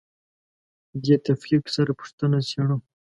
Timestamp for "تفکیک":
1.27-1.63